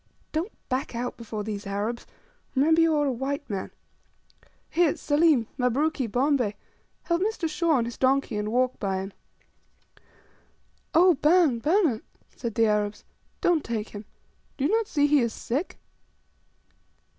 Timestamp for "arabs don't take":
12.65-13.89